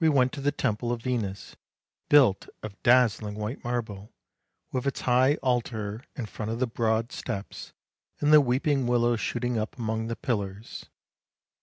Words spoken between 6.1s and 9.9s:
in front of the broad steps, and the weeping willow shooting up